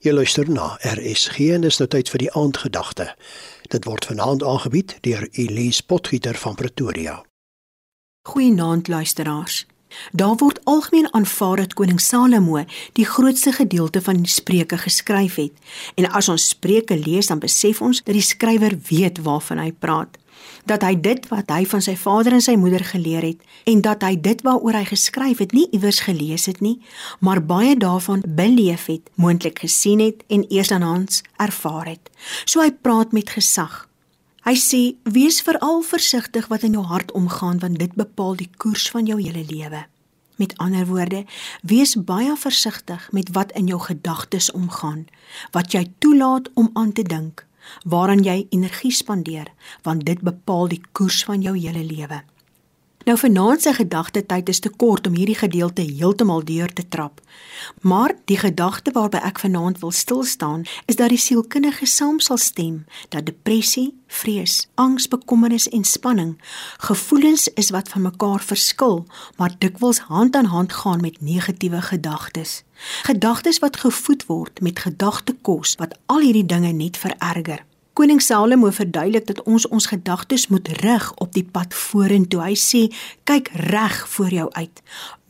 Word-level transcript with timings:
Jy 0.00 0.14
luister 0.16 0.48
na 0.48 0.78
RSG 0.80 1.50
en 1.52 1.66
dis 1.66 1.76
nou 1.76 1.86
tyd 1.92 2.08
vir 2.08 2.22
die 2.22 2.30
aandgedagte. 2.32 3.04
Dit 3.68 3.84
word 3.84 4.06
vanaand 4.08 4.40
aangebied 4.40 4.94
deur 5.04 5.26
Elise 5.36 5.84
Potgieter 5.84 6.38
van 6.40 6.56
Pretoria. 6.56 7.18
Goeienaand 8.24 8.88
luisteraars. 8.88 9.66
Daar 10.16 10.38
word 10.40 10.62
algemeen 10.64 11.10
aanvaar 11.12 11.60
dat 11.60 11.76
koning 11.76 12.00
Salomo 12.00 12.64
die 12.96 13.04
grootste 13.04 13.52
gedeelte 13.52 14.00
van 14.00 14.22
die 14.24 14.32
Spreuke 14.32 14.78
geskryf 14.80 15.36
het. 15.36 15.52
En 16.00 16.08
as 16.08 16.32
ons 16.32 16.48
Spreuke 16.48 16.96
lees, 16.96 17.28
dan 17.28 17.44
besef 17.44 17.82
ons 17.84 18.00
dat 18.00 18.16
die 18.16 18.24
skrywer 18.24 18.78
weet 18.88 19.20
waarvan 19.20 19.60
hy 19.60 19.72
praat 19.72 20.16
dat 20.64 20.82
hy 20.82 20.94
dit 21.00 21.28
wat 21.28 21.50
hy 21.50 21.64
van 21.66 21.82
sy 21.84 21.96
vader 21.96 22.36
en 22.36 22.44
sy 22.44 22.54
moeder 22.60 22.84
geleer 22.84 23.24
het 23.24 23.40
en 23.70 23.82
dat 23.84 24.04
hy 24.06 24.14
dit 24.20 24.42
waaroor 24.46 24.78
hy 24.78 24.86
geskryf 24.88 25.42
het 25.42 25.52
nie 25.56 25.66
iewers 25.74 26.02
gelees 26.06 26.46
het 26.50 26.60
nie, 26.60 26.78
maar 27.20 27.42
baie 27.42 27.76
daarvan 27.76 28.24
beleef 28.26 28.86
het, 28.86 29.10
moontlik 29.14 29.62
gesien 29.64 30.00
het 30.00 30.24
en 30.28 30.46
eersdaans 30.48 31.22
ervaar 31.38 31.86
het. 31.94 32.10
So 32.44 32.62
hy 32.62 32.70
praat 32.72 33.12
met 33.16 33.30
gesag. 33.30 33.86
Hy 34.44 34.56
sê: 34.56 34.96
"Wees 35.04 35.42
veral 35.44 35.82
versigtig 35.82 36.48
wat 36.48 36.62
in 36.62 36.72
jou 36.72 36.84
hart 36.84 37.12
omgaan 37.12 37.58
want 37.58 37.78
dit 37.78 37.94
bepaal 37.94 38.36
die 38.36 38.50
koers 38.56 38.90
van 38.90 39.06
jou 39.06 39.20
hele 39.20 39.44
lewe." 39.44 39.86
Met 40.36 40.56
ander 40.56 40.86
woorde, 40.86 41.24
wees 41.62 41.94
baie 41.94 42.36
versigtig 42.36 43.12
met 43.12 43.28
wat 43.32 43.52
in 43.52 43.66
jou 43.66 43.80
gedagtes 43.80 44.50
omgaan, 44.50 45.06
wat 45.52 45.72
jy 45.72 45.92
toelaat 45.98 46.48
om 46.54 46.70
aan 46.72 46.92
te 46.92 47.02
dink 47.02 47.44
waaraan 47.84 48.22
jy 48.22 48.46
energie 48.50 48.92
spandeer, 48.92 49.52
want 49.82 50.04
dit 50.04 50.20
bepaal 50.20 50.68
die 50.68 50.82
koers 50.92 51.24
van 51.24 51.40
jou 51.40 51.56
hele 51.58 51.84
lewe. 51.84 52.22
Nou 53.10 53.22
vanaand 53.22 53.62
se 53.62 53.72
gedagte 53.74 54.26
tyd 54.26 54.48
is 54.48 54.60
te 54.62 54.70
kort 54.70 55.06
om 55.06 55.16
hierdie 55.18 55.34
gedeelte 55.34 55.82
heeltemal 55.82 56.44
deur 56.46 56.70
te 56.72 56.84
trap. 56.88 57.20
Maar 57.82 58.12
die 58.30 58.36
gedagte 58.38 58.92
waarby 58.94 59.18
ek 59.26 59.40
vanaand 59.42 59.80
wil 59.82 59.90
stil 59.90 60.22
staan, 60.22 60.62
is 60.86 60.94
dat 61.00 61.10
die 61.10 61.18
sielkundige 61.18 61.88
saam 61.90 62.20
sal 62.22 62.38
stem 62.38 62.84
dat 63.08 63.26
depressie, 63.26 63.88
vrees, 64.06 64.68
angs, 64.78 65.08
bekommernis 65.10 65.66
en 65.68 65.82
spanning 65.84 66.36
gevoelens 66.78 67.48
is 67.58 67.72
wat 67.74 67.90
van 67.90 68.06
mekaar 68.06 68.46
verskil, 68.46 69.02
maar 69.36 69.58
dikwels 69.58 69.98
hand 70.06 70.38
aan 70.38 70.52
hand 70.54 70.72
gaan 70.72 71.02
met 71.02 71.18
negatiewe 71.20 71.82
gedagtes. 71.82 72.62
Gedagtes 73.10 73.58
wat 73.58 73.82
gevoed 73.82 74.26
word 74.30 74.62
met 74.62 74.86
gedagtekos 74.86 75.74
wat 75.82 75.98
al 76.06 76.22
hierdie 76.22 76.46
dinge 76.46 76.70
net 76.72 76.96
vererger. 76.96 77.66
Koning 77.92 78.22
Salomo 78.22 78.70
verduidelik 78.70 79.26
dat 79.26 79.42
ons 79.42 79.68
ons 79.68 79.86
gedagtes 79.86 80.46
moet 80.48 80.68
rig 80.68 81.14
op 81.14 81.32
die 81.34 81.44
pad 81.44 81.74
vorentoe. 81.74 82.42
Hy 82.42 82.54
sê: 82.54 82.82
"Kyk 83.24 83.48
reg 83.52 84.08
voor 84.08 84.30
jou 84.30 84.48
uit. 84.52 84.82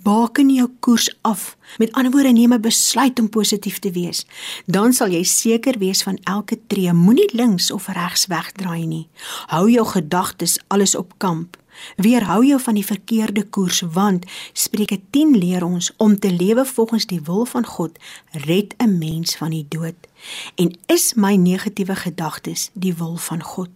Baken 0.02 0.48
jou 0.50 0.68
koers 0.80 1.18
af. 1.20 1.56
Met 1.78 1.92
ander 1.92 2.12
woorde, 2.12 2.32
neem 2.32 2.52
'n 2.52 2.60
besluit 2.60 3.18
om 3.20 3.28
positief 3.28 3.78
te 3.78 3.90
wees. 3.90 4.26
Dan 4.66 4.92
sal 4.92 5.08
jy 5.10 5.22
seker 5.22 5.78
wees 5.78 6.02
van 6.02 6.18
elke 6.22 6.58
tree. 6.66 6.92
Moenie 6.92 7.34
links 7.34 7.70
of 7.70 7.86
regs 7.86 8.26
wegdraai 8.26 8.86
nie. 8.86 9.08
Hou 9.46 9.70
jou 9.70 9.86
gedagtes 9.86 10.58
alles 10.66 10.94
op 10.94 11.12
kamp. 11.16 11.56
Weerhou 11.96 12.44
jou 12.46 12.60
van 12.60 12.74
die 12.74 12.84
verkeerde 12.84 13.44
koers 13.44 13.80
want 13.80 14.26
Spreuke 14.52 15.00
10 15.10 15.36
leer 15.38 15.64
ons 15.64 15.92
om 15.96 16.18
te 16.18 16.32
lewe 16.32 16.64
volgens 16.64 17.06
die 17.06 17.20
wil 17.20 17.44
van 17.44 17.66
God 17.66 17.98
red 18.30 18.74
'n 18.78 18.98
mens 18.98 19.36
van 19.36 19.50
die 19.50 19.66
dood. 19.68 20.08
En 20.54 20.78
is 20.86 21.14
my 21.14 21.34
negatiewe 21.34 21.96
gedagtes 21.96 22.70
die 22.72 22.94
wil 22.94 23.16
van 23.16 23.42
God? 23.42 23.70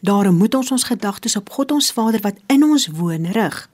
Daarom 0.00 0.34
moet 0.34 0.54
ons 0.54 0.70
ons 0.70 0.84
gedagtes 0.84 1.36
op 1.36 1.50
God 1.50 1.70
ons 1.70 1.92
Vader 1.92 2.20
wat 2.20 2.38
in 2.46 2.64
ons 2.64 2.86
woon 2.86 3.26
rig. 3.26 3.70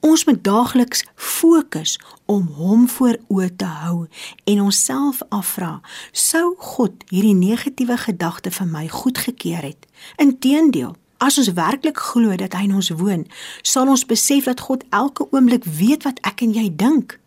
Ons 0.00 0.24
moet 0.24 0.44
daagliks 0.44 1.04
fokus 1.14 1.98
om 2.24 2.46
hom 2.56 2.88
voor 2.88 3.18
oë 3.28 3.50
te 3.56 3.64
hou 3.64 4.06
en 4.44 4.60
onsself 4.60 5.22
afvra: 5.28 5.80
Sou 6.12 6.54
God 6.58 7.04
hierdie 7.08 7.34
negatiewe 7.34 7.96
gedagte 7.96 8.50
vir 8.50 8.66
my 8.66 8.88
goedgekeur 8.88 9.62
het? 9.62 9.86
Inteendeel, 10.16 10.96
As 11.20 11.36
ons 11.38 11.52
werklik 11.52 11.98
glo 12.00 12.32
dat 12.40 12.54
hy 12.56 12.62
in 12.64 12.78
ons 12.80 12.88
woon, 12.96 13.26
sal 13.60 13.90
ons 13.92 14.06
besef 14.08 14.46
dat 14.48 14.62
God 14.64 14.86
elke 14.88 15.26
oomblik 15.36 15.66
weet 15.68 16.06
wat 16.08 16.20
ek 16.24 16.40
en 16.46 16.54
jy 16.56 16.70
dink. 16.72 17.18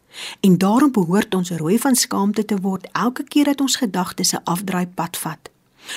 En 0.41 0.57
daarom 0.57 0.89
behoort 0.91 1.35
ons 1.37 1.51
rooi 1.61 1.77
van 1.77 1.93
skaamte 1.95 2.45
te 2.45 2.57
word 2.61 2.87
elke 2.91 3.23
keer 3.23 3.51
dat 3.51 3.61
ons 3.61 3.75
gedagtes 3.77 4.33
'n 4.33 4.41
afdraai 4.49 4.87
pad 4.87 5.17
vat. 5.17 5.49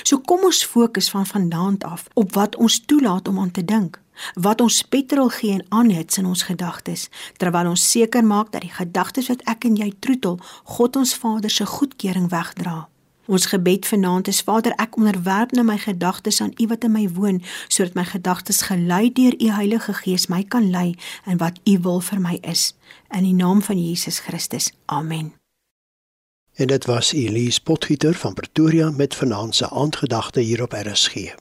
So 0.02 0.18
kom 0.18 0.44
ons 0.44 0.64
fokus 0.64 1.08
van 1.10 1.26
vanaand 1.26 1.84
af 1.84 2.04
op 2.14 2.34
wat 2.34 2.56
ons 2.56 2.80
toelaat 2.84 3.28
om 3.28 3.38
aan 3.38 3.50
te 3.50 3.64
dink, 3.64 4.00
wat 4.34 4.60
ons 4.60 4.82
petrol 4.82 5.28
gee 5.28 5.52
en 5.52 5.66
aanhits 5.68 6.18
in 6.18 6.26
ons 6.26 6.42
gedagtes, 6.42 7.08
terwyl 7.36 7.68
ons 7.68 7.90
seker 7.90 8.24
maak 8.24 8.52
dat 8.52 8.60
die 8.60 8.72
gedagtes 8.72 9.28
wat 9.28 9.42
ek 9.44 9.64
en 9.64 9.76
jy 9.76 9.92
troetel, 9.98 10.38
God 10.64 10.96
ons 10.96 11.14
Vader 11.14 11.50
se 11.50 11.66
goedkeuring 11.66 12.28
wegdra. 12.28 12.88
Ons 13.26 13.46
gebed 13.46 13.86
vanaand 13.86 14.28
is 14.28 14.40
Vader, 14.40 14.72
ek 14.82 14.96
onderwerp 14.96 15.50
nou 15.56 15.64
my 15.66 15.78
gedagtes 15.78 16.40
aan 16.40 16.54
U 16.62 16.66
wat 16.70 16.84
in 16.84 16.92
my 16.94 17.08
woon, 17.12 17.42
sodat 17.68 17.94
my 17.98 18.04
gedagtes 18.04 18.62
gelei 18.68 19.10
deur 19.12 19.34
U 19.38 19.50
Heilige 19.50 19.94
Gees 20.02 20.26
my 20.30 20.44
kan 20.44 20.70
lei 20.70 20.94
in 21.26 21.40
wat 21.42 21.58
U 21.64 21.78
wil 21.82 22.00
vir 22.00 22.20
my 22.20 22.38
is. 22.42 22.74
In 23.10 23.26
die 23.26 23.34
naam 23.34 23.62
van 23.62 23.82
Jesus 23.82 24.18
Christus. 24.18 24.70
Amen. 24.86 25.34
En 26.54 26.66
dit 26.66 26.84
was 26.84 27.12
Elise 27.12 27.62
Potgieter 27.62 28.14
van 28.14 28.34
Pretoria 28.34 28.90
met 28.90 29.14
vanaand 29.14 29.54
se 29.54 29.70
aandgedagte 29.70 30.40
hier 30.40 30.62
op 30.62 30.72
RSG. 30.72 31.34